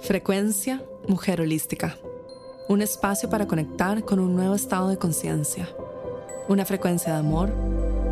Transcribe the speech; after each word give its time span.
Frecuencia 0.00 0.82
Mujer 1.06 1.42
Holística. 1.42 1.98
Un 2.68 2.80
espacio 2.80 3.28
para 3.28 3.46
conectar 3.46 4.02
con 4.02 4.18
un 4.18 4.34
nuevo 4.34 4.54
estado 4.54 4.88
de 4.88 4.96
conciencia. 4.96 5.68
Una 6.48 6.64
frecuencia 6.64 7.12
de 7.12 7.18
amor, 7.18 7.52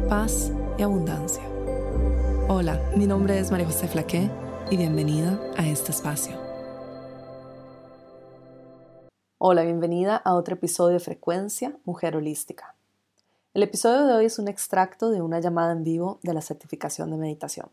paz 0.07 0.53
y 0.77 0.83
abundancia. 0.83 1.43
Hola, 2.49 2.91
mi 2.95 3.07
nombre 3.07 3.39
es 3.39 3.51
María 3.51 3.65
José 3.65 3.89
Flaqué 3.89 4.31
y 4.71 4.77
bienvenida 4.77 5.41
a 5.57 5.67
este 5.67 5.93
espacio. 5.93 6.37
Hola, 9.38 9.63
bienvenida 9.63 10.17
a 10.17 10.35
otro 10.35 10.56
episodio 10.56 10.99
de 10.99 11.01
Frecuencia 11.01 11.75
Mujer 11.87 12.17
Holística. 12.17 12.75
El 13.54 13.63
episodio 13.63 14.06
de 14.06 14.13
hoy 14.13 14.27
es 14.27 14.38
un 14.38 14.49
extracto 14.49 15.09
de 15.09 15.22
una 15.22 15.40
llamada 15.40 15.72
en 15.72 15.85
vivo 15.85 16.20
de 16.23 16.34
la 16.34 16.43
certificación 16.43 17.11
de 17.11 17.16
meditación. 17.16 17.70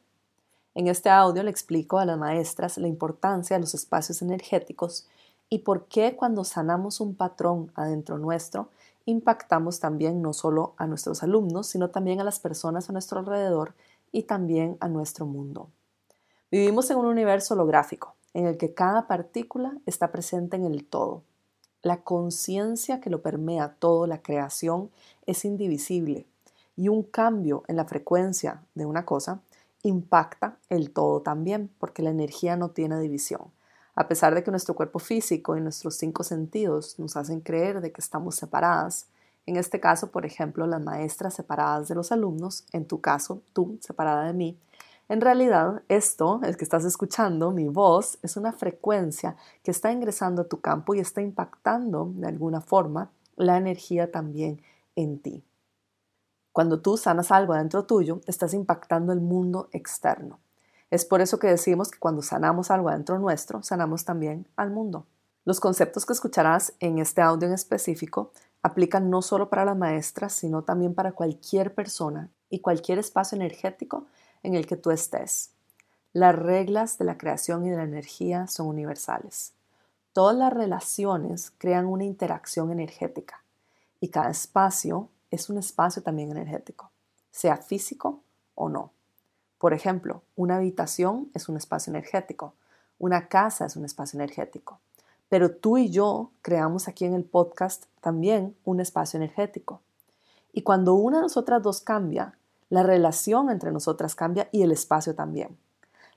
En 0.75 0.87
este 0.87 1.09
audio 1.09 1.41
le 1.41 1.51
explico 1.51 1.99
a 1.99 2.05
las 2.05 2.17
maestras 2.17 2.77
la 2.77 2.89
importancia 2.89 3.55
de 3.55 3.61
los 3.61 3.73
espacios 3.73 4.21
energéticos 4.21 5.07
y 5.49 5.59
por 5.59 5.85
qué 5.85 6.17
cuando 6.17 6.43
sanamos 6.43 6.99
un 6.99 7.15
patrón 7.15 7.71
adentro 7.75 8.17
nuestro, 8.17 8.67
impactamos 9.05 9.79
también 9.79 10.21
no 10.21 10.33
solo 10.33 10.73
a 10.75 10.85
nuestros 10.85 11.23
alumnos, 11.23 11.67
sino 11.67 11.91
también 11.91 12.19
a 12.19 12.25
las 12.25 12.41
personas 12.41 12.89
a 12.89 12.91
nuestro 12.91 13.19
alrededor 13.19 13.73
y 14.11 14.23
también 14.23 14.75
a 14.81 14.89
nuestro 14.89 15.25
mundo. 15.25 15.69
Vivimos 16.51 16.89
en 16.89 16.97
un 16.97 17.05
universo 17.05 17.53
holográfico, 17.53 18.15
en 18.33 18.45
el 18.45 18.57
que 18.57 18.73
cada 18.73 19.07
partícula 19.07 19.77
está 19.85 20.11
presente 20.11 20.57
en 20.57 20.65
el 20.65 20.85
todo. 20.85 21.23
La 21.83 22.01
conciencia 22.01 22.99
que 22.99 23.09
lo 23.09 23.21
permea 23.21 23.75
todo, 23.79 24.07
la 24.07 24.21
creación, 24.21 24.91
es 25.25 25.45
indivisible 25.45 26.25
y 26.75 26.89
un 26.89 27.03
cambio 27.03 27.63
en 27.69 27.77
la 27.77 27.85
frecuencia 27.85 28.61
de 28.73 28.85
una 28.85 29.05
cosa 29.05 29.39
impacta 29.87 30.57
el 30.69 30.91
todo 30.91 31.21
también, 31.21 31.69
porque 31.79 32.01
la 32.01 32.09
energía 32.09 32.55
no 32.57 32.69
tiene 32.69 32.99
división. 32.99 33.41
A 33.95 34.07
pesar 34.07 34.35
de 34.35 34.43
que 34.43 34.51
nuestro 34.51 34.75
cuerpo 34.75 34.99
físico 34.99 35.55
y 35.55 35.61
nuestros 35.61 35.95
cinco 35.95 36.23
sentidos 36.23 36.99
nos 36.99 37.15
hacen 37.15 37.39
creer 37.39 37.81
de 37.81 37.91
que 37.91 38.01
estamos 38.01 38.35
separadas, 38.35 39.07
en 39.45 39.57
este 39.57 39.79
caso, 39.79 40.11
por 40.11 40.25
ejemplo, 40.25 40.65
las 40.65 40.81
maestras 40.81 41.35
separadas 41.35 41.87
de 41.87 41.95
los 41.95 42.11
alumnos, 42.11 42.65
en 42.73 42.85
tu 42.85 42.99
caso, 42.99 43.41
tú 43.53 43.77
separada 43.79 44.25
de 44.25 44.33
mí, 44.33 44.57
en 45.07 45.21
realidad, 45.21 45.83
esto, 45.87 46.41
el 46.43 46.57
que 46.57 46.63
estás 46.63 46.83
escuchando, 46.83 47.51
mi 47.51 47.67
voz, 47.67 48.17
es 48.23 48.37
una 48.37 48.51
frecuencia 48.51 49.35
que 49.63 49.69
está 49.69 49.91
ingresando 49.91 50.41
a 50.41 50.47
tu 50.47 50.61
campo 50.61 50.95
y 50.95 50.99
está 50.99 51.21
impactando 51.21 52.11
de 52.15 52.27
alguna 52.27 52.59
forma 52.59 53.11
la 53.35 53.57
energía 53.57 54.11
también 54.11 54.61
en 54.95 55.19
ti. 55.19 55.43
Cuando 56.55 56.79
tú 56.79 56.95
sanas 56.95 57.33
algo 57.33 57.51
adentro 57.51 57.83
tuyo, 57.83 58.21
estás 58.27 58.53
impactando 58.53 59.11
el 59.11 59.19
mundo 59.19 59.67
externo. 59.73 60.39
Es 60.89 61.03
por 61.03 61.19
eso 61.19 61.37
que 61.37 61.47
decimos 61.47 61.91
que 61.91 61.99
cuando 61.99 62.21
sanamos 62.21 62.71
algo 62.71 62.87
adentro 62.87 63.19
nuestro, 63.19 63.61
sanamos 63.61 64.05
también 64.05 64.47
al 64.55 64.71
mundo. 64.71 65.05
Los 65.43 65.59
conceptos 65.59 66.05
que 66.05 66.13
escucharás 66.13 66.71
en 66.79 66.99
este 66.99 67.21
audio 67.21 67.49
en 67.49 67.53
específico 67.53 68.31
aplican 68.61 69.09
no 69.09 69.21
solo 69.21 69.49
para 69.49 69.65
las 69.65 69.75
maestras, 69.75 70.31
sino 70.31 70.61
también 70.61 70.95
para 70.95 71.11
cualquier 71.11 71.75
persona 71.75 72.29
y 72.49 72.61
cualquier 72.61 72.99
espacio 72.99 73.35
energético 73.35 74.05
en 74.41 74.55
el 74.55 74.65
que 74.65 74.77
tú 74.77 74.91
estés. 74.91 75.49
Las 76.13 76.37
reglas 76.37 76.97
de 76.97 77.03
la 77.03 77.17
creación 77.17 77.65
y 77.65 77.69
de 77.69 77.75
la 77.75 77.83
energía 77.83 78.47
son 78.47 78.67
universales. 78.67 79.51
Todas 80.13 80.37
las 80.37 80.53
relaciones 80.53 81.51
crean 81.57 81.85
una 81.85 82.05
interacción 82.05 82.71
energética 82.71 83.43
y 83.99 84.07
cada 84.07 84.29
espacio 84.29 85.09
es 85.35 85.49
un 85.49 85.57
espacio 85.57 86.01
también 86.01 86.31
energético, 86.31 86.91
sea 87.31 87.57
físico 87.57 88.21
o 88.55 88.69
no. 88.69 88.91
Por 89.59 89.73
ejemplo, 89.73 90.23
una 90.35 90.57
habitación 90.57 91.29
es 91.33 91.47
un 91.47 91.57
espacio 91.57 91.91
energético, 91.91 92.53
una 92.97 93.27
casa 93.27 93.65
es 93.65 93.75
un 93.75 93.85
espacio 93.85 94.17
energético, 94.17 94.79
pero 95.29 95.51
tú 95.51 95.77
y 95.77 95.89
yo 95.89 96.31
creamos 96.41 96.87
aquí 96.87 97.05
en 97.05 97.13
el 97.13 97.23
podcast 97.23 97.85
también 98.01 98.55
un 98.63 98.79
espacio 98.79 99.17
energético. 99.17 99.81
Y 100.51 100.61
cuando 100.61 100.93
una 100.93 101.17
de 101.17 101.23
nosotras 101.23 101.61
dos 101.61 101.81
cambia, 101.81 102.37
la 102.69 102.83
relación 102.83 103.49
entre 103.49 103.71
nosotras 103.71 104.15
cambia 104.15 104.47
y 104.51 104.63
el 104.63 104.71
espacio 104.71 105.15
también. 105.15 105.57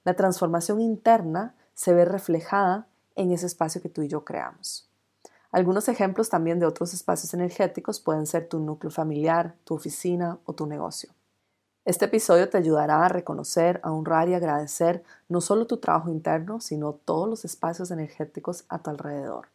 La 0.04 0.14
transformación 0.14 0.81
interna 0.81 1.54
se 1.75 1.93
ve 1.93 2.04
reflejada 2.04 2.87
en 3.16 3.32
ese 3.32 3.47
espacio 3.47 3.82
que 3.82 3.88
tú 3.88 4.03
y 4.03 4.09
yo 4.09 4.25
creamos. 4.25 4.88
Algunos 5.50 5.88
ejemplos 5.88 6.28
también 6.28 6.59
de 6.59 6.66
otros 6.66 6.92
espacios 6.92 7.32
energéticos 7.32 8.00
pueden 8.00 8.26
ser 8.26 8.48
tu 8.48 8.60
núcleo 8.60 8.91
familiar, 8.91 9.54
tu 9.64 9.75
oficina 9.75 10.38
o 10.44 10.53
tu 10.53 10.66
negocio. 10.66 11.10
Este 11.86 12.04
episodio 12.04 12.50
te 12.50 12.59
ayudará 12.59 13.06
a 13.06 13.09
reconocer, 13.09 13.81
a 13.82 13.92
honrar 13.92 14.28
y 14.28 14.34
agradecer 14.34 15.03
no 15.26 15.41
solo 15.41 15.66
tu 15.66 15.78
trabajo 15.78 16.10
interno, 16.10 16.60
sino 16.60 16.92
todos 16.92 17.26
los 17.31 17.47
espacios 17.47 17.91
energéticos 17.91 18.66
a 18.69 18.81
tu 18.81 18.91
alrededor. 18.91 19.48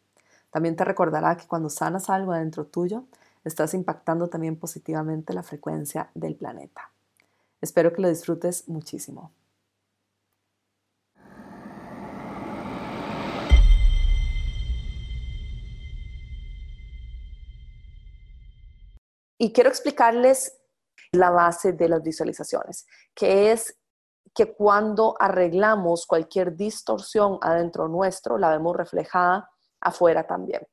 También 0.50 0.74
te 0.74 0.84
recordará 0.84 1.36
que 1.36 1.46
cuando 1.46 1.70
sanas 1.70 2.10
algo 2.10 2.32
adentro 2.32 2.64
tuyo, 2.64 3.04
estás 3.44 3.72
impactando 3.72 4.28
también 4.28 4.56
positivamente 4.56 5.32
la 5.32 5.44
frecuencia 5.44 6.10
del 6.14 6.34
planeta. 6.34 6.90
Espero 7.60 7.92
que 7.92 8.02
lo 8.02 8.08
disfrutes 8.08 8.68
muchísimo. 8.68 9.30
Y 19.44 19.52
quiero 19.52 19.68
explicarles 19.68 20.58
la 21.12 21.28
base 21.28 21.74
de 21.74 21.86
las 21.86 22.02
visualizaciones, 22.02 22.86
que 23.14 23.52
es 23.52 23.78
que 24.34 24.54
cuando 24.54 25.16
arreglamos 25.20 26.06
cualquier 26.06 26.56
distorsión 26.56 27.36
adentro 27.42 27.86
nuestro, 27.86 28.38
la 28.38 28.48
vemos 28.48 28.74
reflejada 28.74 29.50
afuera 29.82 30.26
también. 30.26 30.66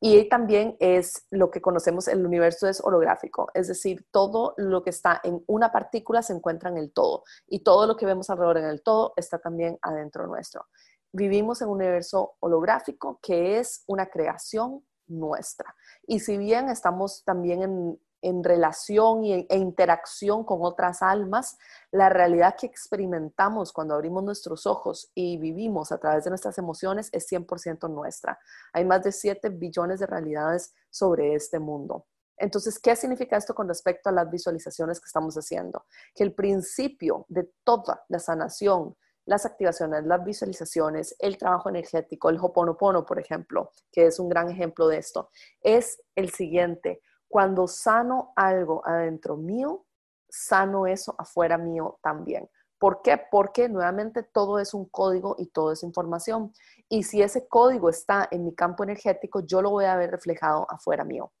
Y 0.00 0.28
también 0.28 0.76
es 0.78 1.26
lo 1.32 1.50
que 1.50 1.60
conocemos, 1.60 2.06
el 2.06 2.24
universo 2.24 2.68
es 2.68 2.80
holográfico, 2.80 3.48
es 3.54 3.66
decir, 3.66 4.06
todo 4.12 4.54
lo 4.56 4.84
que 4.84 4.90
está 4.90 5.20
en 5.24 5.42
una 5.48 5.72
partícula 5.72 6.22
se 6.22 6.32
encuentra 6.32 6.70
en 6.70 6.76
el 6.76 6.92
todo 6.92 7.24
y 7.48 7.64
todo 7.64 7.88
lo 7.88 7.96
que 7.96 8.06
vemos 8.06 8.30
alrededor 8.30 8.58
en 8.58 8.66
el 8.66 8.84
todo 8.84 9.14
está 9.16 9.40
también 9.40 9.80
adentro 9.82 10.28
nuestro. 10.28 10.64
Vivimos 11.10 11.60
en 11.60 11.70
un 11.70 11.78
universo 11.78 12.36
holográfico 12.38 13.18
que 13.20 13.58
es 13.58 13.82
una 13.88 14.06
creación 14.06 14.86
nuestra. 15.08 15.74
Y 16.06 16.20
si 16.20 16.36
bien 16.36 16.68
estamos 16.68 17.24
también 17.24 17.62
en, 17.62 17.98
relación 18.42 19.24
e 19.24 19.46
interacción 19.56 20.42
con 20.42 20.58
otras 20.62 21.00
almas, 21.00 21.56
la 21.92 22.08
realidad 22.08 22.56
que 22.58 22.66
experimentamos 22.66 23.72
cuando 23.72 23.94
abrimos 23.94 24.24
nuestros 24.24 24.66
ojos 24.66 25.12
y 25.14 25.38
vivimos 25.38 25.92
a 25.92 25.98
través 25.98 26.24
de 26.24 26.30
nuestras 26.30 26.58
emociones 26.58 27.08
es 27.12 27.30
100% 27.30 27.88
nuestra. 27.88 28.36
Hay 28.72 28.84
más 28.84 29.04
de 29.04 29.12
7 29.12 29.50
billones 29.50 30.00
de 30.00 30.06
realidades 30.06 30.74
sobre 30.90 31.34
este 31.34 31.60
mundo. 31.60 32.06
Entonces, 32.36 32.78
¿qué 32.78 32.94
significa 32.96 33.36
esto 33.36 33.54
con 33.54 33.68
respecto 33.68 34.10
a 34.10 34.12
las 34.12 34.30
visualizaciones 34.30 35.00
que 35.00 35.06
estamos 35.06 35.34
haciendo? 35.36 35.86
Que 36.14 36.24
el 36.24 36.34
principio 36.34 37.24
de 37.28 37.50
toda 37.64 38.04
la 38.08 38.18
sanación, 38.18 38.96
las 39.26 39.44
activaciones, 39.44 40.04
las 40.04 40.24
visualizaciones, 40.24 41.14
el 41.18 41.36
trabajo 41.36 41.68
energético, 41.68 42.30
el 42.30 42.38
hoponopono, 42.40 43.04
por 43.04 43.18
ejemplo, 43.18 43.70
que 43.92 44.06
es 44.06 44.18
un 44.18 44.28
gran 44.28 44.48
ejemplo 44.48 44.88
de 44.88 44.98
esto, 44.98 45.30
es 45.60 46.00
el 46.14 46.30
siguiente. 46.30 47.02
Cuando 47.28 47.66
sano 47.66 48.32
algo 48.36 48.86
adentro 48.86 49.36
mío, 49.36 49.84
sano 50.28 50.86
eso 50.86 51.14
afuera 51.18 51.58
mío 51.58 51.98
también. 52.02 52.48
¿Por 52.78 53.02
qué? 53.02 53.20
Porque 53.30 53.68
nuevamente 53.68 54.22
todo 54.22 54.58
es 54.58 54.74
un 54.74 54.84
código 54.86 55.34
y 55.38 55.46
todo 55.46 55.72
es 55.72 55.82
información. 55.82 56.52
Y 56.88 57.04
si 57.04 57.22
ese 57.22 57.48
código 57.48 57.88
está 57.88 58.28
en 58.30 58.44
mi 58.44 58.54
campo 58.54 58.84
energético, 58.84 59.40
yo 59.40 59.62
lo 59.62 59.70
voy 59.70 59.86
a 59.86 59.96
ver 59.96 60.10
reflejado 60.10 60.66
afuera 60.70 61.04
mío. 61.04 61.32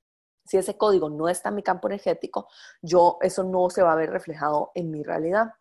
Si 0.46 0.56
ese 0.56 0.76
código 0.76 1.10
no 1.10 1.28
está 1.28 1.50
en 1.50 1.56
mi 1.56 1.62
campo 1.62 1.88
energético, 1.88 2.48
yo 2.80 3.18
eso 3.20 3.44
no 3.44 3.68
se 3.68 3.82
va 3.82 3.92
a 3.92 3.96
ver 3.96 4.10
reflejado 4.10 4.70
en 4.74 4.90
mi 4.90 5.02
realidad. 5.02 5.52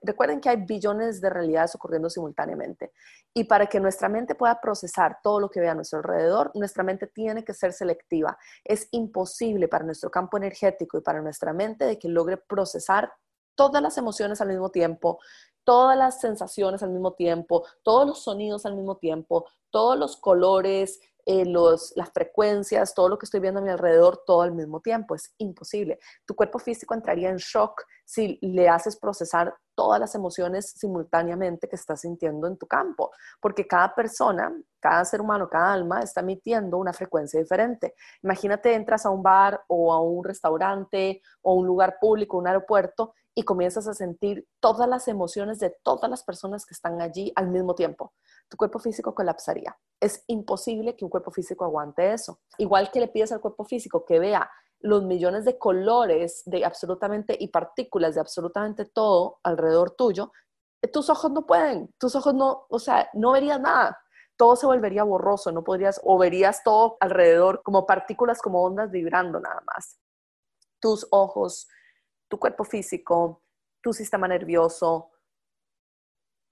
Recuerden 0.00 0.40
que 0.40 0.48
hay 0.48 0.56
billones 0.56 1.20
de 1.20 1.28
realidades 1.28 1.74
ocurriendo 1.74 2.08
simultáneamente 2.08 2.92
y 3.34 3.44
para 3.44 3.66
que 3.66 3.80
nuestra 3.80 4.08
mente 4.08 4.34
pueda 4.34 4.60
procesar 4.60 5.18
todo 5.22 5.40
lo 5.40 5.50
que 5.50 5.60
ve 5.60 5.68
a 5.68 5.74
nuestro 5.74 5.98
alrededor, 5.98 6.52
nuestra 6.54 6.84
mente 6.84 7.08
tiene 7.08 7.44
que 7.44 7.52
ser 7.52 7.72
selectiva. 7.72 8.38
Es 8.64 8.88
imposible 8.92 9.66
para 9.66 9.84
nuestro 9.84 10.10
campo 10.10 10.36
energético 10.36 10.98
y 10.98 11.00
para 11.00 11.20
nuestra 11.20 11.52
mente 11.52 11.84
de 11.84 11.98
que 11.98 12.08
logre 12.08 12.36
procesar 12.36 13.12
todas 13.56 13.82
las 13.82 13.98
emociones 13.98 14.40
al 14.40 14.48
mismo 14.48 14.70
tiempo, 14.70 15.18
todas 15.64 15.98
las 15.98 16.20
sensaciones 16.20 16.82
al 16.82 16.90
mismo 16.90 17.14
tiempo, 17.14 17.66
todos 17.82 18.06
los 18.06 18.22
sonidos 18.22 18.64
al 18.66 18.76
mismo 18.76 18.96
tiempo, 18.98 19.46
todos 19.70 19.98
los 19.98 20.16
colores, 20.16 21.00
eh, 21.30 21.44
los, 21.44 21.92
las 21.94 22.10
frecuencias, 22.10 22.94
todo 22.94 23.10
lo 23.10 23.18
que 23.18 23.26
estoy 23.26 23.40
viendo 23.40 23.60
a 23.60 23.62
mi 23.62 23.68
alrededor 23.68 24.22
todo 24.26 24.40
al 24.40 24.52
mismo 24.52 24.80
tiempo. 24.80 25.14
Es 25.14 25.34
imposible. 25.36 25.98
Tu 26.24 26.34
cuerpo 26.34 26.58
físico 26.58 26.94
entraría 26.94 27.28
en 27.28 27.36
shock 27.36 27.84
si 28.06 28.38
le 28.40 28.66
haces 28.70 28.96
procesar 28.96 29.54
todas 29.74 30.00
las 30.00 30.14
emociones 30.14 30.70
simultáneamente 30.70 31.68
que 31.68 31.76
estás 31.76 32.00
sintiendo 32.00 32.46
en 32.46 32.56
tu 32.56 32.66
campo, 32.66 33.10
porque 33.42 33.66
cada 33.66 33.94
persona, 33.94 34.50
cada 34.80 35.04
ser 35.04 35.20
humano, 35.20 35.50
cada 35.50 35.74
alma 35.74 36.00
está 36.00 36.22
emitiendo 36.22 36.78
una 36.78 36.94
frecuencia 36.94 37.38
diferente. 37.38 37.94
Imagínate, 38.22 38.72
entras 38.72 39.04
a 39.04 39.10
un 39.10 39.22
bar 39.22 39.62
o 39.68 39.92
a 39.92 40.00
un 40.00 40.24
restaurante 40.24 41.20
o 41.42 41.56
un 41.56 41.66
lugar 41.66 41.98
público, 42.00 42.38
un 42.38 42.46
aeropuerto, 42.46 43.12
y 43.38 43.44
comienzas 43.44 43.86
a 43.86 43.94
sentir 43.94 44.48
todas 44.58 44.88
las 44.88 45.06
emociones 45.06 45.60
de 45.60 45.72
todas 45.84 46.10
las 46.10 46.24
personas 46.24 46.66
que 46.66 46.74
están 46.74 47.00
allí 47.00 47.32
al 47.36 47.46
mismo 47.46 47.76
tiempo. 47.76 48.12
Tu 48.48 48.56
cuerpo 48.56 48.78
físico 48.78 49.14
colapsaría. 49.14 49.76
Es 50.00 50.24
imposible 50.26 50.96
que 50.96 51.04
un 51.04 51.10
cuerpo 51.10 51.30
físico 51.30 51.64
aguante 51.64 52.12
eso. 52.12 52.40
Igual 52.58 52.90
que 52.90 53.00
le 53.00 53.08
pides 53.08 53.32
al 53.32 53.40
cuerpo 53.40 53.64
físico 53.64 54.04
que 54.04 54.18
vea 54.18 54.50
los 54.80 55.04
millones 55.04 55.44
de 55.44 55.58
colores 55.58 56.42
de 56.46 56.64
absolutamente 56.64 57.36
y 57.38 57.48
partículas 57.48 58.14
de 58.14 58.20
absolutamente 58.20 58.84
todo 58.84 59.40
alrededor 59.42 59.90
tuyo, 59.90 60.32
tus 60.92 61.10
ojos 61.10 61.32
no 61.32 61.46
pueden, 61.46 61.92
tus 61.98 62.14
ojos 62.14 62.34
no, 62.34 62.66
o 62.68 62.78
sea, 62.78 63.08
no 63.14 63.32
verías 63.32 63.60
nada. 63.60 63.98
Todo 64.36 64.54
se 64.54 64.66
volvería 64.66 65.02
borroso, 65.02 65.50
no 65.50 65.64
podrías, 65.64 66.00
o 66.04 66.16
verías 66.16 66.62
todo 66.62 66.96
alrededor 67.00 67.62
como 67.64 67.86
partículas, 67.86 68.40
como 68.40 68.62
ondas 68.62 68.90
vibrando 68.92 69.40
nada 69.40 69.60
más. 69.66 69.98
Tus 70.80 71.08
ojos, 71.10 71.66
tu 72.28 72.38
cuerpo 72.38 72.62
físico, 72.62 73.42
tu 73.82 73.92
sistema 73.92 74.28
nervioso, 74.28 75.10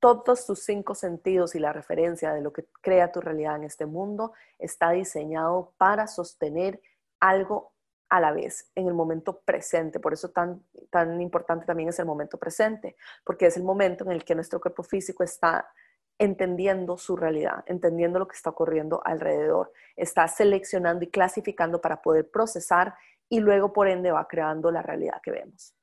todos 0.01 0.47
tus 0.47 0.61
cinco 0.61 0.95
sentidos 0.95 1.55
y 1.55 1.59
la 1.59 1.73
referencia 1.73 2.33
de 2.33 2.41
lo 2.41 2.53
que 2.53 2.67
crea 2.83 3.13
tu 3.13 3.21
realidad 3.21 3.57
en 3.57 3.65
este 3.65 3.87
mundo 3.87 4.33
está 4.59 4.91
diseñado 4.91 5.73
para 5.79 6.07
sostener 6.07 6.81
algo 7.21 7.73
a 8.09 8.21
la 8.21 8.33
vez 8.33 8.71
en 8.75 8.87
el 8.87 8.95
momento 8.95 9.41
presente. 9.41 9.99
Por 9.99 10.13
eso 10.13 10.31
tan, 10.31 10.63
tan 10.91 11.21
importante 11.21 11.67
también 11.67 11.89
es 11.89 11.99
el 11.99 12.07
momento 12.07 12.39
presente, 12.39 12.97
porque 13.25 13.47
es 13.47 13.57
el 13.57 13.65
momento 13.65 14.05
en 14.05 14.13
el 14.13 14.25
que 14.25 14.35
nuestro 14.35 14.61
cuerpo 14.61 14.83
físico 14.83 15.25
está 15.25 15.69
entendiendo 16.19 16.97
su 16.97 17.17
realidad, 17.17 17.65
entendiendo 17.67 18.19
lo 18.19 18.29
que 18.29 18.37
está 18.37 18.51
ocurriendo 18.51 19.03
alrededor, 19.05 19.73
está 19.97 20.27
seleccionando 20.29 21.05
y 21.05 21.11
clasificando 21.11 21.81
para 21.81 22.01
poder 22.01 22.31
procesar 22.31 22.95
y 23.29 23.41
luego 23.41 23.73
por 23.73 23.89
ende 23.89 24.13
va 24.13 24.27
creando 24.27 24.71
la 24.71 24.83
realidad 24.83 25.21
que 25.23 25.33
vemos. 25.33 25.75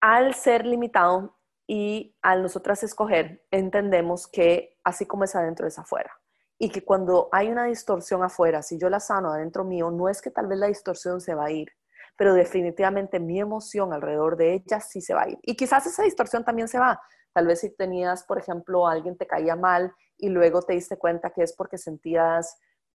Al 0.00 0.34
ser 0.34 0.66
limitado 0.66 1.36
y 1.66 2.16
al 2.22 2.42
nosotras 2.42 2.82
escoger, 2.82 3.44
entendemos 3.50 4.28
que 4.28 4.78
así 4.84 5.06
como 5.06 5.24
es 5.24 5.34
adentro 5.34 5.66
es 5.66 5.78
afuera. 5.78 6.12
Y 6.58 6.70
que 6.70 6.84
cuando 6.84 7.28
hay 7.32 7.48
una 7.48 7.64
distorsión 7.64 8.22
afuera, 8.22 8.62
si 8.62 8.78
yo 8.78 8.88
la 8.88 9.00
sano 9.00 9.30
adentro 9.32 9.64
mío, 9.64 9.90
no 9.90 10.08
es 10.08 10.22
que 10.22 10.30
tal 10.30 10.46
vez 10.46 10.58
la 10.58 10.68
distorsión 10.68 11.20
se 11.20 11.34
va 11.34 11.46
a 11.46 11.50
ir, 11.50 11.68
pero 12.16 12.32
definitivamente 12.34 13.20
mi 13.20 13.40
emoción 13.40 13.92
alrededor 13.92 14.36
de 14.36 14.54
ella 14.54 14.80
sí 14.80 15.00
se 15.00 15.12
va 15.12 15.22
a 15.22 15.28
ir. 15.28 15.38
Y 15.42 15.56
quizás 15.56 15.86
esa 15.86 16.02
distorsión 16.02 16.44
también 16.44 16.68
se 16.68 16.78
va. 16.78 17.00
Tal 17.32 17.46
vez 17.46 17.60
si 17.60 17.70
tenías, 17.76 18.24
por 18.24 18.38
ejemplo, 18.38 18.86
alguien 18.86 19.18
te 19.18 19.26
caía 19.26 19.56
mal 19.56 19.92
y 20.16 20.30
luego 20.30 20.62
te 20.62 20.72
diste 20.72 20.96
cuenta 20.96 21.30
que 21.30 21.42
es 21.42 21.52
porque 21.52 21.76
sentías 21.76 22.58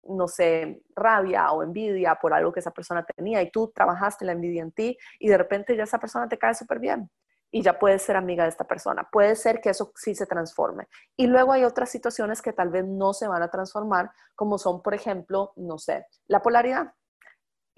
no 0.08 0.28
sé, 0.28 0.82
rabia 0.94 1.50
o 1.50 1.64
envidia 1.64 2.14
por 2.14 2.32
algo 2.32 2.52
que 2.52 2.60
esa 2.60 2.70
persona 2.70 3.04
tenía 3.04 3.42
y 3.42 3.50
tú 3.50 3.72
trabajaste 3.74 4.24
la 4.24 4.32
envidia 4.32 4.62
en 4.62 4.70
ti 4.70 4.96
y 5.18 5.28
de 5.28 5.36
repente 5.36 5.76
ya 5.76 5.82
esa 5.82 5.98
persona 5.98 6.28
te 6.28 6.38
cae 6.38 6.54
súper 6.54 6.78
bien 6.78 7.10
y 7.50 7.62
ya 7.62 7.78
puedes 7.78 8.02
ser 8.02 8.16
amiga 8.16 8.44
de 8.44 8.50
esta 8.50 8.64
persona. 8.64 9.08
Puede 9.10 9.36
ser 9.36 9.60
que 9.60 9.70
eso 9.70 9.92
sí 9.94 10.14
se 10.14 10.26
transforme. 10.26 10.88
Y 11.16 11.26
luego 11.26 11.52
hay 11.52 11.64
otras 11.64 11.90
situaciones 11.90 12.42
que 12.42 12.52
tal 12.52 12.70
vez 12.70 12.84
no 12.84 13.12
se 13.12 13.28
van 13.28 13.42
a 13.42 13.50
transformar, 13.50 14.10
como 14.34 14.58
son, 14.58 14.82
por 14.82 14.94
ejemplo, 14.94 15.52
no 15.56 15.78
sé, 15.78 16.06
la 16.26 16.42
polaridad. 16.42 16.92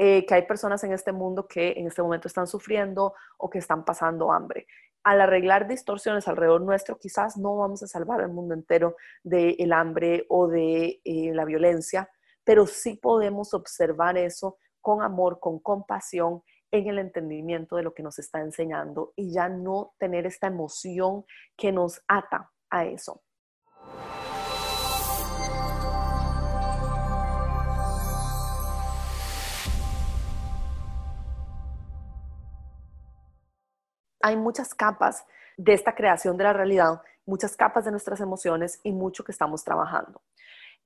Eh, 0.01 0.25
que 0.27 0.35
hay 0.35 0.47
personas 0.47 0.85
en 0.85 0.93
este 0.93 1.11
mundo 1.11 1.49
que 1.49 1.73
en 1.77 1.89
este 1.89 2.03
momento 2.03 2.29
están 2.29 2.47
sufriendo 2.47 3.15
o 3.37 3.51
que 3.51 3.59
están 3.59 3.85
pasando 3.85 4.33
hambre. 4.33 4.69
Al 5.03 5.21
arreglar 5.21 5.67
distorsiones 5.67 6.29
alrededor 6.29 6.61
nuestro, 6.61 6.99
quizás 6.99 7.37
no 7.37 7.57
vamos 7.57 7.83
a 7.83 7.89
salvar 7.89 8.21
el 8.21 8.29
mundo 8.29 8.55
entero 8.55 8.95
del 9.25 9.73
hambre 9.73 10.25
o 10.29 10.47
de 10.47 11.01
eh, 11.05 11.33
la 11.35 11.45
violencia, 11.45 12.09
pero 12.45 12.67
sí 12.67 12.95
podemos 12.95 13.55
observar 13.55 14.17
eso 14.17 14.59
con 14.81 15.03
amor, 15.03 15.41
con 15.41 15.59
compasión, 15.59 16.43
en 16.71 16.89
el 16.89 16.99
entendimiento 16.99 17.77
de 17.77 17.83
lo 17.83 17.95
que 17.95 18.03
nos 18.03 18.19
está 18.19 18.41
enseñando 18.41 19.13
y 19.17 19.33
ya 19.33 19.49
no 19.49 19.95
tener 19.99 20.27
esta 20.27 20.47
emoción 20.47 21.25
que 21.57 21.73
nos 21.73 22.03
ata 22.09 22.51
a 22.71 22.85
eso. 22.85 23.23
Hay 34.21 34.37
muchas 34.37 34.75
capas 34.75 35.25
de 35.57 35.73
esta 35.73 35.95
creación 35.95 36.37
de 36.37 36.45
la 36.45 36.53
realidad, 36.53 37.01
muchas 37.25 37.57
capas 37.57 37.85
de 37.85 37.93
nuestras 37.93 38.21
emociones 38.21 38.81
y 38.83 38.93
mucho 38.93 39.25
que 39.25 39.33
estamos 39.33 39.65
trabajando 39.65 40.21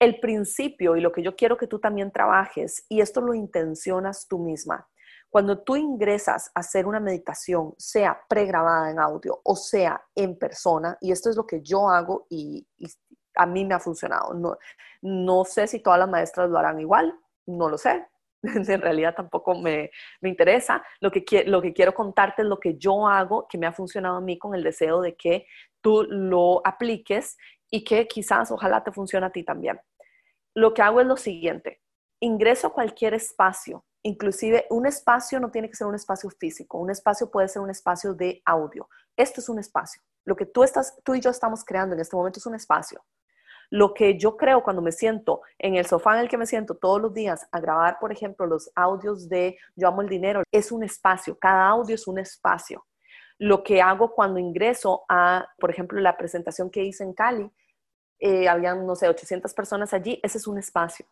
el 0.02 0.18
principio 0.18 0.96
y 0.96 1.00
lo 1.00 1.12
que 1.12 1.22
yo 1.22 1.36
quiero 1.36 1.56
que 1.56 1.68
tú 1.68 1.78
también 1.78 2.10
trabajes, 2.10 2.84
y 2.88 3.00
esto 3.00 3.20
lo 3.20 3.34
intencionas 3.34 4.26
tú 4.26 4.40
misma. 4.40 4.88
Cuando 5.32 5.62
tú 5.62 5.76
ingresas 5.76 6.50
a 6.54 6.60
hacer 6.60 6.86
una 6.86 7.00
meditación, 7.00 7.74
sea 7.78 8.20
pregrabada 8.28 8.90
en 8.90 8.98
audio 8.98 9.40
o 9.42 9.56
sea 9.56 10.04
en 10.14 10.38
persona, 10.38 10.98
y 11.00 11.10
esto 11.10 11.30
es 11.30 11.36
lo 11.36 11.46
que 11.46 11.62
yo 11.62 11.88
hago 11.88 12.26
y, 12.28 12.68
a 13.34 13.46
mí 13.46 13.64
me 13.64 13.72
ha 13.72 13.80
funcionado. 13.80 14.34
No, 14.34 14.58
no 15.00 15.46
sé 15.46 15.66
si 15.66 15.80
todas 15.80 15.98
las 15.98 16.08
maestras 16.10 16.50
lo 16.50 16.58
harán 16.58 16.78
igual, 16.80 17.18
no 17.46 17.70
lo 17.70 17.78
sé, 17.78 18.06
en 18.42 18.82
realidad 18.82 19.14
tampoco 19.14 19.54
me, 19.54 19.90
me, 20.20 20.28
interesa. 20.28 20.84
Lo 21.00 21.10
que, 21.10 21.24
lo 21.46 21.62
que 21.62 21.72
quiero 21.72 21.94
contarte 21.94 22.42
es 22.42 22.48
lo 22.48 22.60
que 22.60 22.76
yo 22.76 23.08
hago, 23.08 23.46
que 23.48 23.56
me 23.56 23.66
ha 23.66 23.72
funcionado 23.72 24.16
a 24.16 24.20
mí 24.20 24.38
con 24.38 24.54
el 24.54 24.62
deseo 24.62 25.00
de 25.00 25.16
que 25.16 25.46
tú 25.80 26.02
lo 26.10 26.60
apliques 26.62 27.38
y 27.70 27.84
que 27.84 28.06
quizás, 28.06 28.50
ojalá 28.50 28.84
te 28.84 28.92
funcione 28.92 29.24
a 29.24 29.32
ti 29.32 29.44
también. 29.44 29.80
Lo 30.54 30.74
que 30.74 30.82
hago 30.82 31.00
es 31.00 31.06
lo 31.06 31.16
siguiente, 31.16 31.80
ingreso 32.20 32.66
a 32.66 32.74
cualquier 32.74 33.14
espacio, 33.14 33.86
inclusive 34.02 34.66
un 34.70 34.86
espacio 34.86 35.38
no 35.40 35.50
tiene 35.50 35.68
que 35.68 35.76
ser 35.76 35.86
un 35.86 35.94
espacio 35.94 36.30
físico, 36.30 36.78
un 36.78 36.90
espacio 36.90 37.30
puede 37.30 37.48
ser 37.48 37.62
un 37.62 37.70
espacio 37.70 38.14
de 38.14 38.42
audio. 38.44 38.88
Esto 39.16 39.40
es 39.40 39.48
un 39.48 39.58
espacio. 39.58 40.02
Lo 40.24 40.36
que 40.36 40.46
tú, 40.46 40.64
estás, 40.64 40.98
tú 41.04 41.14
y 41.14 41.20
yo 41.20 41.30
estamos 41.30 41.64
creando 41.64 41.94
en 41.94 42.00
este 42.00 42.16
momento 42.16 42.38
es 42.38 42.46
un 42.46 42.54
espacio. 42.54 43.04
Lo 43.70 43.94
que 43.94 44.18
yo 44.18 44.36
creo 44.36 44.62
cuando 44.62 44.82
me 44.82 44.92
siento 44.92 45.40
en 45.58 45.76
el 45.76 45.86
sofá 45.86 46.14
en 46.14 46.20
el 46.20 46.28
que 46.28 46.36
me 46.36 46.46
siento 46.46 46.76
todos 46.76 47.00
los 47.00 47.14
días 47.14 47.48
a 47.50 47.60
grabar, 47.60 47.98
por 47.98 48.12
ejemplo, 48.12 48.46
los 48.46 48.70
audios 48.74 49.28
de 49.28 49.56
Yo 49.76 49.88
amo 49.88 50.02
el 50.02 50.08
dinero, 50.08 50.42
es 50.52 50.72
un 50.72 50.84
espacio. 50.84 51.38
Cada 51.38 51.68
audio 51.68 51.94
es 51.94 52.06
un 52.06 52.18
espacio. 52.18 52.84
Lo 53.38 53.62
que 53.62 53.80
hago 53.80 54.12
cuando 54.14 54.38
ingreso 54.38 55.04
a, 55.08 55.48
por 55.58 55.70
ejemplo, 55.70 55.98
la 56.00 56.16
presentación 56.16 56.70
que 56.70 56.84
hice 56.84 57.02
en 57.02 57.14
Cali, 57.14 57.50
eh, 58.18 58.48
habían, 58.48 58.86
no 58.86 58.94
sé, 58.94 59.08
800 59.08 59.52
personas 59.54 59.92
allí, 59.94 60.20
ese 60.22 60.38
es 60.38 60.46
un 60.46 60.58
espacio. 60.58 61.06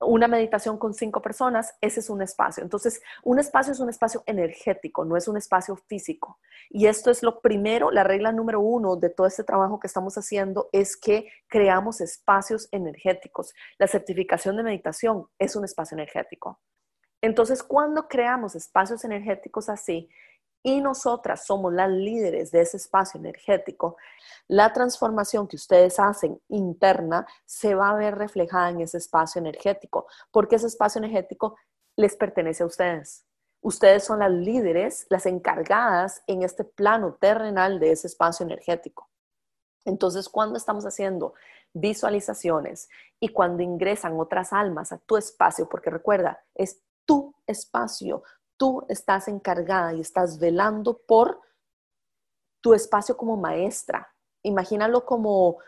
Una 0.00 0.28
meditación 0.28 0.76
con 0.76 0.92
cinco 0.92 1.22
personas, 1.22 1.74
ese 1.80 2.00
es 2.00 2.10
un 2.10 2.20
espacio. 2.20 2.62
Entonces, 2.62 3.00
un 3.22 3.38
espacio 3.38 3.72
es 3.72 3.80
un 3.80 3.88
espacio 3.88 4.22
energético, 4.26 5.04
no 5.04 5.16
es 5.16 5.28
un 5.28 5.36
espacio 5.36 5.76
físico. 5.76 6.38
Y 6.68 6.86
esto 6.86 7.10
es 7.10 7.22
lo 7.22 7.40
primero, 7.40 7.90
la 7.90 8.04
regla 8.04 8.32
número 8.32 8.60
uno 8.60 8.96
de 8.96 9.10
todo 9.10 9.26
este 9.26 9.44
trabajo 9.44 9.78
que 9.78 9.86
estamos 9.86 10.18
haciendo 10.18 10.68
es 10.72 10.96
que 10.96 11.28
creamos 11.46 12.00
espacios 12.00 12.68
energéticos. 12.72 13.54
La 13.78 13.86
certificación 13.86 14.56
de 14.56 14.64
meditación 14.64 15.28
es 15.38 15.56
un 15.56 15.64
espacio 15.64 15.94
energético. 15.94 16.60
Entonces, 17.22 17.62
cuando 17.62 18.06
creamos 18.06 18.54
espacios 18.54 19.04
energéticos 19.04 19.70
así, 19.70 20.10
y 20.64 20.80
nosotras 20.80 21.44
somos 21.46 21.72
las 21.72 21.90
líderes 21.90 22.50
de 22.50 22.62
ese 22.62 22.78
espacio 22.78 23.20
energético, 23.20 23.96
la 24.48 24.72
transformación 24.72 25.46
que 25.46 25.56
ustedes 25.56 26.00
hacen 26.00 26.40
interna 26.48 27.26
se 27.44 27.74
va 27.74 27.90
a 27.90 27.96
ver 27.96 28.16
reflejada 28.16 28.70
en 28.70 28.80
ese 28.80 28.96
espacio 28.96 29.38
energético, 29.38 30.06
porque 30.32 30.56
ese 30.56 30.66
espacio 30.66 30.98
energético 30.98 31.56
les 31.96 32.16
pertenece 32.16 32.62
a 32.62 32.66
ustedes. 32.66 33.26
Ustedes 33.60 34.04
son 34.04 34.18
las 34.20 34.30
líderes, 34.30 35.06
las 35.10 35.26
encargadas 35.26 36.22
en 36.26 36.42
este 36.42 36.64
plano 36.64 37.14
terrenal 37.14 37.78
de 37.78 37.92
ese 37.92 38.06
espacio 38.06 38.44
energético. 38.44 39.10
Entonces, 39.84 40.30
cuando 40.30 40.56
estamos 40.56 40.84
haciendo 40.86 41.34
visualizaciones 41.74 42.88
y 43.20 43.28
cuando 43.28 43.62
ingresan 43.62 44.18
otras 44.18 44.54
almas 44.54 44.92
a 44.92 44.98
tu 44.98 45.18
espacio, 45.18 45.68
porque 45.68 45.90
recuerda, 45.90 46.42
es 46.54 46.80
tu 47.04 47.34
espacio, 47.46 48.22
tú 48.56 48.84
estás 48.88 49.28
encargada 49.28 49.94
y 49.94 50.00
estás 50.00 50.38
velando 50.38 50.98
por 51.06 51.40
tu 52.60 52.74
espacio 52.74 53.16
como 53.16 53.36
maestra. 53.36 54.14
Imagínalo 54.42 55.04
como, 55.04 55.58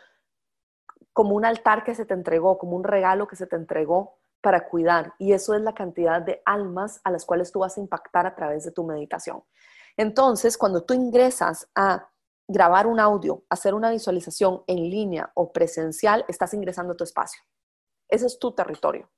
como 1.12 1.34
un 1.34 1.44
altar 1.44 1.84
que 1.84 1.94
se 1.94 2.06
te 2.06 2.14
entregó, 2.14 2.58
como 2.58 2.76
un 2.76 2.84
regalo 2.84 3.26
que 3.26 3.36
se 3.36 3.46
te 3.46 3.56
entregó 3.56 4.18
para 4.40 4.68
cuidar. 4.68 5.14
Y 5.18 5.32
eso 5.32 5.54
es 5.54 5.62
la 5.62 5.74
cantidad 5.74 6.22
de 6.22 6.42
almas 6.44 7.00
a 7.04 7.10
las 7.10 7.24
cuales 7.24 7.52
tú 7.52 7.60
vas 7.60 7.76
a 7.76 7.80
impactar 7.80 8.26
a 8.26 8.34
través 8.34 8.64
de 8.64 8.70
tu 8.70 8.84
meditación. 8.84 9.42
Entonces, 9.96 10.56
cuando 10.56 10.84
tú 10.84 10.94
ingresas 10.94 11.68
a 11.74 12.08
grabar 12.48 12.86
un 12.86 13.00
audio, 13.00 13.44
hacer 13.50 13.74
una 13.74 13.90
visualización 13.90 14.62
en 14.66 14.88
línea 14.88 15.32
o 15.34 15.52
presencial, 15.52 16.24
estás 16.28 16.54
ingresando 16.54 16.92
a 16.92 16.96
tu 16.96 17.04
espacio. 17.04 17.42
Ese 18.08 18.26
es 18.26 18.38
tu 18.38 18.54
territorio. 18.54 19.10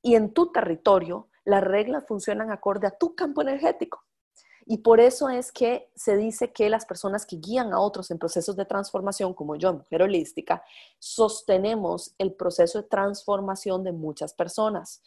Y 0.00 0.14
en 0.14 0.32
tu 0.32 0.52
territorio 0.52 1.28
las 1.44 1.62
reglas 1.62 2.04
funcionan 2.06 2.50
acorde 2.50 2.86
a 2.86 2.96
tu 2.96 3.14
campo 3.14 3.42
energético. 3.42 4.04
Y 4.64 4.78
por 4.78 5.00
eso 5.00 5.28
es 5.28 5.50
que 5.50 5.90
se 5.96 6.16
dice 6.16 6.52
que 6.52 6.70
las 6.70 6.86
personas 6.86 7.26
que 7.26 7.36
guían 7.36 7.72
a 7.72 7.80
otros 7.80 8.10
en 8.10 8.18
procesos 8.18 8.54
de 8.56 8.64
transformación, 8.64 9.34
como 9.34 9.56
yo, 9.56 9.72
mujer 9.72 10.02
holística, 10.02 10.62
sostenemos 10.98 12.14
el 12.18 12.34
proceso 12.34 12.80
de 12.80 12.88
transformación 12.88 13.82
de 13.82 13.92
muchas 13.92 14.32
personas. 14.34 15.02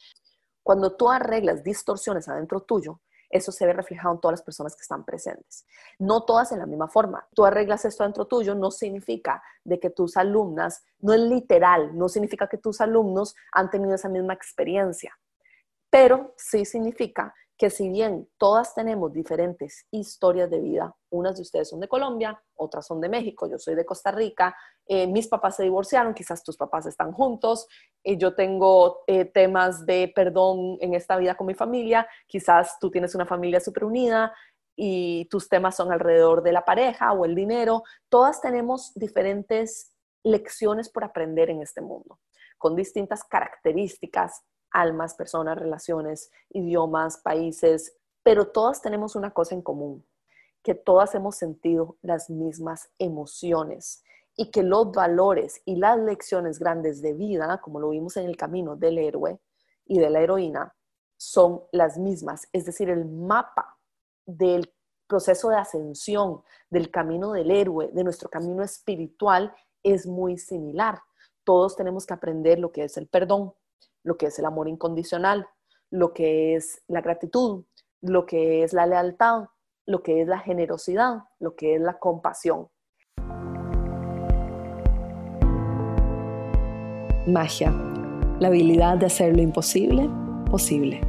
Cuando 0.61 0.95
tú 0.95 1.09
arreglas 1.09 1.63
distorsiones 1.63 2.27
adentro 2.27 2.61
tuyo, 2.61 2.99
eso 3.29 3.51
se 3.51 3.65
ve 3.65 3.73
reflejado 3.73 4.13
en 4.13 4.21
todas 4.21 4.33
las 4.33 4.43
personas 4.43 4.75
que 4.75 4.81
están 4.81 5.03
presentes. 5.03 5.65
No 5.99 6.23
todas 6.23 6.51
en 6.51 6.59
la 6.59 6.65
misma 6.65 6.87
forma. 6.87 7.27
Tú 7.33 7.45
arreglas 7.45 7.85
esto 7.85 8.03
dentro 8.03 8.25
tuyo, 8.25 8.55
no 8.55 8.71
significa 8.71 9.41
de 9.63 9.79
que 9.79 9.89
tus 9.89 10.17
alumnas, 10.17 10.83
no 10.99 11.13
es 11.13 11.19
literal, 11.19 11.97
no 11.97 12.09
significa 12.09 12.47
que 12.47 12.57
tus 12.57 12.81
alumnos 12.81 13.35
han 13.51 13.69
tenido 13.69 13.95
esa 13.95 14.09
misma 14.09 14.33
experiencia, 14.33 15.17
pero 15.95 16.33
sí 16.35 16.65
significa 16.65 17.33
que 17.57 17.69
si 17.69 17.87
bien 17.87 18.27
todas 18.37 18.75
tenemos 18.75 19.13
diferentes 19.13 19.87
historias 19.91 20.49
de 20.49 20.59
vida, 20.59 20.93
unas 21.09 21.37
de 21.37 21.43
ustedes 21.43 21.69
son 21.69 21.79
de 21.79 21.87
Colombia, 21.87 22.37
otras 22.55 22.85
son 22.85 22.99
de 22.99 23.07
México, 23.07 23.49
yo 23.49 23.57
soy 23.57 23.75
de 23.75 23.85
Costa 23.85 24.11
Rica, 24.11 24.53
eh, 24.85 25.07
mis 25.07 25.29
papás 25.29 25.55
se 25.55 25.63
divorciaron, 25.63 26.13
quizás 26.13 26.43
tus 26.43 26.57
papás 26.57 26.85
están 26.85 27.13
juntos, 27.13 27.65
y 28.03 28.17
yo 28.17 28.35
tengo 28.35 29.03
eh, 29.07 29.23
temas 29.23 29.85
de 29.85 30.11
perdón 30.13 30.77
en 30.81 30.95
esta 30.95 31.15
vida 31.15 31.35
con 31.35 31.47
mi 31.47 31.53
familia, 31.53 32.05
quizás 32.27 32.77
tú 32.77 32.91
tienes 32.91 33.15
una 33.15 33.25
familia 33.25 33.61
súper 33.61 33.85
unida 33.85 34.33
y 34.75 35.29
tus 35.31 35.47
temas 35.47 35.77
son 35.77 35.93
alrededor 35.93 36.43
de 36.43 36.51
la 36.51 36.65
pareja 36.65 37.13
o 37.13 37.23
el 37.23 37.35
dinero, 37.35 37.83
todas 38.09 38.41
tenemos 38.41 38.91
diferentes 38.95 39.93
lecciones 40.25 40.89
por 40.89 41.05
aprender 41.05 41.49
en 41.49 41.61
este 41.61 41.79
mundo, 41.79 42.19
con 42.57 42.75
distintas 42.75 43.23
características, 43.23 44.43
almas, 44.75 45.15
personas, 45.15 45.57
relaciones, 45.57 46.31
idiomas, 46.49 47.17
países, 47.17 47.97
pero 48.23 48.47
todas 48.47 48.81
tenemos 48.81 49.15
una 49.15 49.31
cosa 49.31 49.55
en 49.55 49.61
común, 49.61 50.05
que 50.61 50.75
todas 50.75 51.15
hemos 51.15 51.37
sentido 51.37 51.97
las 52.01 52.29
mismas 52.29 52.89
emociones 52.99 54.03
y 54.35 54.51
que 54.51 54.63
los 54.63 54.91
valores 54.91 55.61
y 55.63 55.77
las 55.77 55.97
lecciones 55.97 56.59
grandes 56.59 57.01
de 57.01 57.13
vida, 57.13 57.61
como 57.61 57.79
lo 57.79 57.89
vimos 57.89 58.17
en 58.17 58.25
el 58.25 58.35
camino 58.35 58.75
del 58.75 58.97
héroe 58.97 59.39
y 59.85 59.99
de 59.99 60.09
la 60.09 60.19
heroína, 60.19 60.75
son 61.17 61.63
las 61.71 61.97
mismas, 61.97 62.49
es 62.51 62.65
decir, 62.65 62.89
el 62.89 63.05
mapa 63.05 63.77
del 64.25 64.73
proceso 65.07 65.49
de 65.49 65.55
ascensión, 65.55 66.43
del 66.69 66.91
camino 66.91 67.31
del 67.31 67.51
héroe, 67.51 67.91
de 67.93 68.03
nuestro 68.03 68.29
camino 68.29 68.63
espiritual, 68.63 69.55
es 69.83 70.05
muy 70.05 70.37
similar. 70.37 70.99
Todos 71.45 71.75
tenemos 71.75 72.05
que 72.05 72.13
aprender 72.13 72.59
lo 72.59 72.71
que 72.71 72.83
es 72.83 72.97
el 72.97 73.07
perdón, 73.07 73.53
lo 74.05 74.17
que 74.17 74.27
es 74.27 74.39
el 74.39 74.45
amor 74.45 74.69
incondicional, 74.69 75.47
lo 75.89 76.13
que 76.13 76.55
es 76.55 76.83
la 76.87 77.01
gratitud, 77.01 77.65
lo 78.01 78.25
que 78.27 78.63
es 78.63 78.71
la 78.71 78.85
lealtad, 78.85 79.45
lo 79.87 80.03
que 80.03 80.21
es 80.21 80.27
la 80.27 80.39
generosidad, 80.39 81.23
lo 81.39 81.55
que 81.55 81.75
es 81.75 81.81
la 81.81 81.97
compasión. 81.97 82.67
Magia, 87.27 87.71
la 88.39 88.47
habilidad 88.49 88.97
de 88.97 89.07
hacer 89.07 89.35
lo 89.35 89.41
imposible 89.41 90.07
posible. 90.51 91.01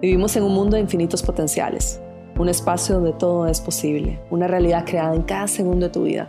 Vivimos 0.00 0.34
en 0.36 0.42
un 0.42 0.52
mundo 0.52 0.74
de 0.74 0.82
infinitos 0.82 1.22
potenciales, 1.22 2.02
un 2.36 2.48
espacio 2.48 2.96
donde 2.96 3.12
todo 3.12 3.46
es 3.46 3.60
posible, 3.60 4.20
una 4.30 4.48
realidad 4.48 4.84
creada 4.84 5.14
en 5.14 5.22
cada 5.22 5.46
segundo 5.46 5.86
de 5.86 5.92
tu 5.92 6.02
vida, 6.02 6.26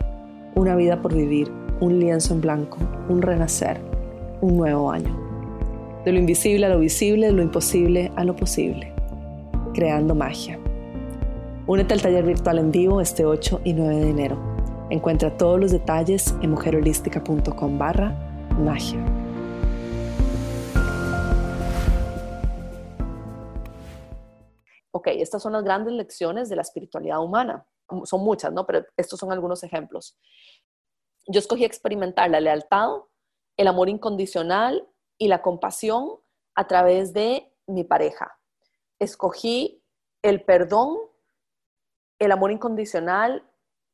una 0.54 0.76
vida 0.76 1.02
por 1.02 1.12
vivir, 1.12 1.50
un 1.80 1.98
lienzo 1.98 2.32
en 2.34 2.40
blanco, 2.40 2.78
un 3.08 3.20
renacer, 3.20 3.80
un 4.40 4.56
nuevo 4.56 4.92
año 4.92 5.23
de 6.04 6.12
lo 6.12 6.18
invisible 6.18 6.66
a 6.66 6.68
lo 6.68 6.78
visible, 6.78 7.26
de 7.26 7.32
lo 7.32 7.42
imposible 7.42 8.12
a 8.16 8.24
lo 8.24 8.36
posible, 8.36 8.92
creando 9.72 10.14
magia. 10.14 10.58
Únete 11.66 11.94
al 11.94 12.02
taller 12.02 12.24
virtual 12.24 12.58
en 12.58 12.70
vivo 12.70 13.00
este 13.00 13.24
8 13.24 13.62
y 13.64 13.72
9 13.72 13.96
de 13.96 14.10
enero. 14.10 14.38
Encuentra 14.90 15.34
todos 15.38 15.58
los 15.58 15.72
detalles 15.72 16.34
en 16.42 16.50
mujerholística.com 16.50 17.78
barra 17.78 18.10
magia. 18.58 19.02
Ok, 24.90 25.08
estas 25.08 25.42
son 25.42 25.54
las 25.54 25.64
grandes 25.64 25.94
lecciones 25.94 26.50
de 26.50 26.56
la 26.56 26.62
espiritualidad 26.62 27.22
humana. 27.22 27.66
Son 28.04 28.22
muchas, 28.22 28.52
¿no? 28.52 28.66
Pero 28.66 28.84
estos 28.98 29.18
son 29.18 29.32
algunos 29.32 29.62
ejemplos. 29.64 30.18
Yo 31.26 31.38
escogí 31.38 31.64
experimentar 31.64 32.28
la 32.28 32.40
lealtad, 32.40 32.90
el 33.56 33.68
amor 33.68 33.88
incondicional 33.88 34.86
y 35.18 35.28
la 35.28 35.42
compasión 35.42 36.18
a 36.54 36.66
través 36.66 37.12
de 37.12 37.52
mi 37.66 37.84
pareja. 37.84 38.38
Escogí 38.98 39.82
el 40.22 40.44
perdón, 40.44 40.98
el 42.18 42.32
amor 42.32 42.52
incondicional 42.52 43.48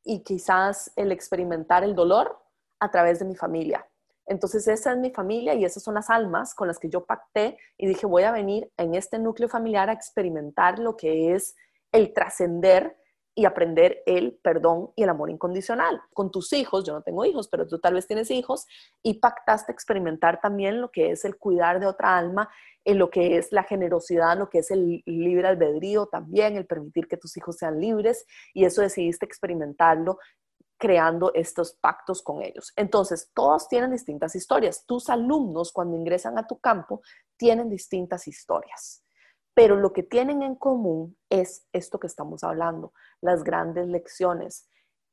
y 0.04 0.22
quizás 0.22 0.92
el 0.96 1.12
experimentar 1.12 1.84
el 1.84 1.94
dolor 1.94 2.42
a 2.78 2.90
través 2.90 3.18
de 3.18 3.24
mi 3.24 3.36
familia. 3.36 3.86
Entonces 4.26 4.68
esa 4.68 4.92
es 4.92 4.98
mi 4.98 5.10
familia 5.10 5.54
y 5.54 5.64
esas 5.64 5.82
son 5.82 5.94
las 5.94 6.08
almas 6.08 6.54
con 6.54 6.68
las 6.68 6.78
que 6.78 6.88
yo 6.88 7.04
pacté 7.04 7.58
y 7.76 7.88
dije 7.88 8.06
voy 8.06 8.22
a 8.22 8.32
venir 8.32 8.70
en 8.76 8.94
este 8.94 9.18
núcleo 9.18 9.48
familiar 9.48 9.90
a 9.90 9.92
experimentar 9.92 10.78
lo 10.78 10.96
que 10.96 11.34
es 11.34 11.56
el 11.90 12.12
trascender 12.12 12.96
y 13.34 13.44
aprender 13.44 14.02
el 14.06 14.38
perdón 14.42 14.90
y 14.96 15.04
el 15.04 15.08
amor 15.08 15.30
incondicional. 15.30 16.00
Con 16.12 16.30
tus 16.30 16.52
hijos, 16.52 16.84
yo 16.84 16.92
no 16.92 17.02
tengo 17.02 17.24
hijos, 17.24 17.48
pero 17.48 17.66
tú 17.66 17.78
tal 17.78 17.94
vez 17.94 18.06
tienes 18.06 18.30
hijos 18.30 18.66
y 19.02 19.14
pactaste 19.14 19.72
experimentar 19.72 20.40
también 20.40 20.80
lo 20.80 20.90
que 20.90 21.10
es 21.10 21.24
el 21.24 21.36
cuidar 21.36 21.80
de 21.80 21.86
otra 21.86 22.18
alma, 22.18 22.50
en 22.84 22.98
lo 22.98 23.10
que 23.10 23.36
es 23.36 23.52
la 23.52 23.62
generosidad, 23.62 24.38
lo 24.38 24.48
que 24.48 24.58
es 24.58 24.70
el 24.70 25.02
libre 25.06 25.48
albedrío 25.48 26.06
también, 26.06 26.56
el 26.56 26.66
permitir 26.66 27.08
que 27.08 27.16
tus 27.16 27.36
hijos 27.36 27.56
sean 27.56 27.80
libres 27.80 28.26
y 28.54 28.64
eso 28.64 28.82
decidiste 28.82 29.26
experimentarlo 29.26 30.18
creando 30.78 31.30
estos 31.34 31.74
pactos 31.74 32.22
con 32.22 32.42
ellos. 32.42 32.72
Entonces, 32.74 33.30
todos 33.34 33.68
tienen 33.68 33.90
distintas 33.90 34.34
historias. 34.34 34.86
Tus 34.86 35.10
alumnos 35.10 35.72
cuando 35.72 35.94
ingresan 35.94 36.38
a 36.38 36.46
tu 36.46 36.58
campo 36.58 37.02
tienen 37.36 37.68
distintas 37.68 38.26
historias 38.26 39.04
pero 39.60 39.76
lo 39.76 39.92
que 39.92 40.02
tienen 40.02 40.40
en 40.40 40.54
común 40.54 41.18
es 41.28 41.66
esto 41.74 42.00
que 42.00 42.06
estamos 42.06 42.42
hablando, 42.44 42.94
las 43.20 43.44
grandes 43.44 43.86
lecciones. 43.88 44.66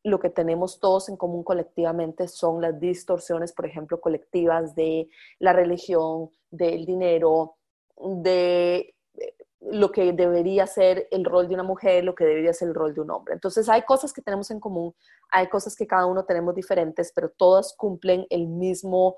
Lo 0.05 0.21
que 0.21 0.29
tenemos 0.29 0.79
todos 0.79 1.09
en 1.09 1.17
común 1.17 1.43
colectivamente 1.43 2.29
son 2.29 2.61
las 2.61 2.79
distorsiones, 2.79 3.51
por 3.51 3.65
ejemplo, 3.65 3.99
colectivas 3.99 4.73
de 4.73 5.09
la 5.39 5.51
religión, 5.51 6.29
del 6.49 6.85
dinero, 6.85 7.57
de 7.97 8.95
eh, 9.15 9.35
lo 9.59 9.91
que 9.91 10.13
debería 10.13 10.65
ser 10.65 11.09
el 11.11 11.25
rol 11.25 11.49
de 11.49 11.55
una 11.55 11.63
mujer, 11.63 12.05
lo 12.05 12.15
que 12.15 12.23
debería 12.23 12.53
ser 12.53 12.69
el 12.69 12.75
rol 12.75 12.93
de 12.93 13.01
un 13.01 13.11
hombre. 13.11 13.33
Entonces 13.33 13.67
hay 13.67 13.81
cosas 13.81 14.13
que 14.13 14.21
tenemos 14.21 14.49
en 14.49 14.61
común, 14.61 14.95
hay 15.29 15.49
cosas 15.49 15.75
que 15.75 15.87
cada 15.87 16.05
uno 16.05 16.23
tenemos 16.23 16.55
diferentes, 16.55 17.11
pero 17.13 17.31
todas 17.31 17.75
cumplen 17.75 18.25
el 18.29 18.47
mismo 18.47 19.17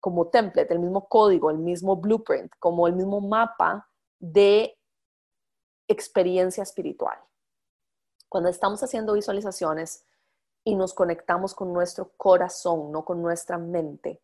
como 0.00 0.28
template, 0.28 0.72
el 0.72 0.80
mismo 0.80 1.06
código, 1.06 1.50
el 1.50 1.58
mismo 1.58 1.96
blueprint, 1.96 2.50
como 2.58 2.86
el 2.86 2.94
mismo 2.94 3.20
mapa 3.20 3.89
de 4.20 4.78
experiencia 5.88 6.62
espiritual. 6.62 7.18
Cuando 8.28 8.48
estamos 8.48 8.82
haciendo 8.82 9.14
visualizaciones 9.14 10.04
y 10.62 10.76
nos 10.76 10.94
conectamos 10.94 11.54
con 11.54 11.72
nuestro 11.72 12.12
corazón, 12.16 12.92
no 12.92 13.04
con 13.04 13.20
nuestra 13.22 13.58
mente, 13.58 14.22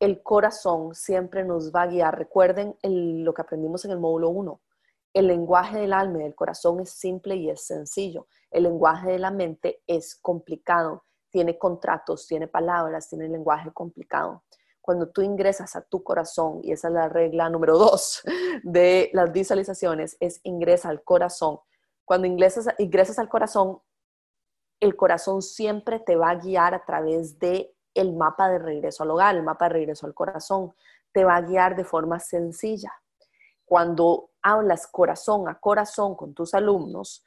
el 0.00 0.22
corazón 0.22 0.94
siempre 0.94 1.44
nos 1.44 1.70
va 1.72 1.82
a 1.82 1.86
guiar. 1.86 2.18
Recuerden 2.18 2.76
lo 2.82 3.32
que 3.32 3.42
aprendimos 3.42 3.84
en 3.84 3.92
el 3.92 4.00
módulo 4.00 4.30
1. 4.30 4.60
El 5.12 5.28
lenguaje 5.28 5.78
del 5.78 5.92
alma 5.92 6.18
y 6.18 6.22
del 6.24 6.34
corazón 6.34 6.80
es 6.80 6.90
simple 6.90 7.36
y 7.36 7.48
es 7.48 7.64
sencillo. 7.64 8.26
El 8.50 8.64
lenguaje 8.64 9.12
de 9.12 9.18
la 9.20 9.30
mente 9.30 9.82
es 9.86 10.16
complicado. 10.16 11.04
Tiene 11.30 11.56
contratos, 11.58 12.26
tiene 12.26 12.48
palabras, 12.48 13.08
tiene 13.08 13.28
lenguaje 13.28 13.70
complicado 13.72 14.42
cuando 14.84 15.08
tú 15.08 15.22
ingresas 15.22 15.76
a 15.76 15.80
tu 15.80 16.02
corazón, 16.02 16.60
y 16.62 16.72
esa 16.72 16.88
es 16.88 16.94
la 16.94 17.08
regla 17.08 17.48
número 17.48 17.78
dos 17.78 18.20
de 18.62 19.08
las 19.14 19.32
visualizaciones, 19.32 20.18
es 20.20 20.40
ingresa 20.42 20.90
al 20.90 21.02
corazón. 21.02 21.58
Cuando 22.04 22.26
ingresas, 22.26 22.68
ingresas 22.76 23.18
al 23.18 23.30
corazón, 23.30 23.80
el 24.80 24.94
corazón 24.94 25.40
siempre 25.40 26.00
te 26.00 26.16
va 26.16 26.28
a 26.28 26.34
guiar 26.34 26.74
a 26.74 26.84
través 26.84 27.38
de 27.38 27.74
el 27.94 28.12
mapa 28.12 28.50
de 28.50 28.58
regreso 28.58 29.04
al 29.04 29.12
hogar, 29.12 29.34
el 29.34 29.42
mapa 29.42 29.68
de 29.68 29.72
regreso 29.72 30.04
al 30.04 30.12
corazón. 30.12 30.74
Te 31.12 31.24
va 31.24 31.36
a 31.36 31.40
guiar 31.40 31.76
de 31.76 31.84
forma 31.86 32.20
sencilla. 32.20 32.92
Cuando 33.64 34.32
hablas 34.42 34.86
corazón 34.86 35.48
a 35.48 35.58
corazón 35.58 36.14
con 36.14 36.34
tus 36.34 36.52
alumnos, 36.52 37.24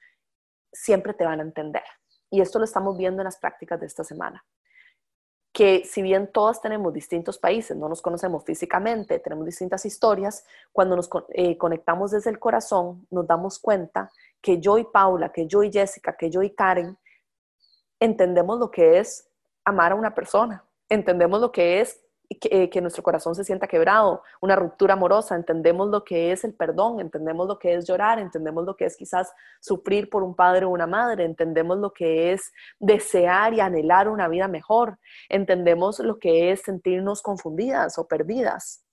siempre 0.71 1.15
te 1.15 1.25
van 1.25 1.39
a 1.39 1.43
entender. 1.43 1.85
Y 2.29 2.39
esto 2.39 2.59
lo 2.59 2.65
estamos 2.65 2.95
viendo 2.95 3.23
en 3.23 3.25
las 3.25 3.39
prácticas 3.39 3.79
de 3.79 3.87
esta 3.87 4.03
semana 4.03 4.45
que 5.57 5.85
si 5.85 6.03
bien 6.03 6.31
todas 6.31 6.61
tenemos 6.61 6.93
distintos 6.93 7.39
países, 7.39 7.75
no 7.75 7.89
nos 7.89 7.99
conocemos 7.99 8.43
físicamente, 8.45 9.17
tenemos 9.17 9.43
distintas 9.43 9.87
historias, 9.87 10.45
cuando 10.71 10.95
nos 10.95 11.09
eh, 11.29 11.57
conectamos 11.57 12.11
desde 12.11 12.29
el 12.29 12.37
corazón, 12.37 13.07
nos 13.09 13.25
damos 13.25 13.57
cuenta 13.57 14.11
que 14.39 14.59
yo 14.59 14.77
y 14.77 14.83
Paula, 14.83 15.31
que 15.31 15.47
yo 15.47 15.63
y 15.63 15.71
Jessica, 15.71 16.15
que 16.15 16.29
yo 16.29 16.43
y 16.43 16.51
Karen, 16.51 16.95
entendemos 17.99 18.59
lo 18.59 18.69
que 18.69 18.99
es 18.99 19.31
amar 19.65 19.93
a 19.93 19.95
una 19.95 20.13
persona, 20.13 20.63
entendemos 20.89 21.41
lo 21.41 21.51
que 21.51 21.81
es 21.81 22.01
eh, 22.29 22.69
que, 22.69 22.81
nuestro 22.81 23.03
corazón 23.03 23.35
se 23.35 23.45
sienta 23.45 23.67
quebrado, 23.67 24.21
una 24.41 24.57
ruptura 24.57 24.95
amorosa, 24.95 25.33
entendemos 25.33 25.87
lo 25.87 26.03
que 26.03 26.33
es 26.33 26.43
el 26.43 26.53
perdón, 26.53 26.99
entendemos 26.99 27.47
lo 27.47 27.57
que 27.57 27.73
es 27.73 27.87
llorar, 27.87 28.19
entendemos 28.19 28.65
lo 28.65 28.75
que 28.75 28.83
es 28.83 28.97
quizás 28.97 29.31
sufrir 29.61 30.09
por 30.09 30.23
un 30.23 30.35
padre 30.35 30.65
o 30.65 30.69
una 30.69 30.87
madre, 30.87 31.23
entendemos 31.23 31.77
lo 31.77 31.93
que 31.93 32.33
es 32.33 32.51
desear 32.79 33.53
y 33.53 33.61
anhelar 33.61 34.09
una 34.09 34.27
vida 34.27 34.49
mejor, 34.49 34.99
entendemos 35.29 35.99
lo 35.99 36.19
que 36.19 36.51
es 36.51 36.63
sentirnos 36.63 37.21
confundidas 37.21 37.97
o 37.97 38.09
perdidas. 38.09 38.83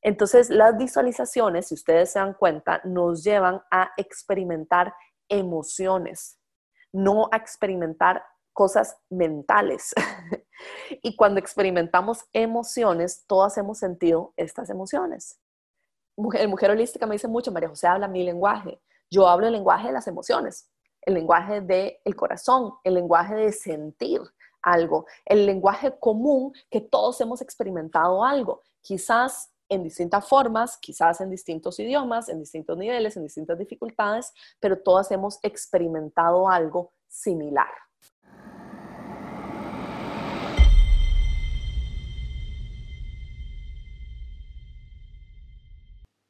Entonces, 0.00 0.48
las 0.48 0.78
visualizaciones, 0.78 1.68
si 1.68 1.74
ustedes 1.74 2.12
se 2.12 2.18
dan 2.18 2.32
cuenta, 2.32 2.80
nos 2.84 3.22
llevan 3.22 3.60
a 3.70 3.90
experimentar 3.98 4.94
emociones, 5.28 6.38
no 6.92 7.28
a 7.30 7.36
experimentar 7.36 8.24
cosas 8.52 8.96
mentales. 9.08 9.92
y 11.02 11.16
cuando 11.16 11.40
experimentamos 11.40 12.24
emociones, 12.32 13.24
todas 13.26 13.56
hemos 13.58 13.78
sentido 13.78 14.32
estas 14.36 14.70
emociones. 14.70 15.38
Mujer, 16.16 16.46
mujer 16.48 16.70
holística 16.70 17.06
me 17.06 17.14
dice 17.14 17.28
mucho, 17.28 17.52
María 17.52 17.68
José 17.68 17.86
habla 17.86 18.08
mi 18.08 18.22
lenguaje. 18.24 18.80
Yo 19.10 19.28
hablo 19.28 19.46
el 19.46 19.52
lenguaje 19.52 19.88
de 19.88 19.92
las 19.92 20.06
emociones, 20.06 20.70
el 21.02 21.14
lenguaje 21.14 21.60
del 21.60 22.16
corazón, 22.16 22.74
el 22.84 22.94
lenguaje 22.94 23.34
de 23.34 23.52
sentir 23.52 24.20
algo, 24.62 25.06
el 25.24 25.46
lenguaje 25.46 25.98
común 25.98 26.52
que 26.70 26.80
todos 26.80 27.20
hemos 27.20 27.40
experimentado 27.40 28.24
algo. 28.24 28.62
Quizás 28.82 29.50
en 29.68 29.84
distintas 29.84 30.28
formas, 30.28 30.76
quizás 30.78 31.20
en 31.20 31.30
distintos 31.30 31.78
idiomas, 31.78 32.28
en 32.28 32.40
distintos 32.40 32.76
niveles, 32.76 33.16
en 33.16 33.22
distintas 33.22 33.58
dificultades, 33.58 34.32
pero 34.58 34.80
todas 34.82 35.10
hemos 35.12 35.38
experimentado 35.42 36.48
algo 36.48 36.92
similar. 37.08 37.70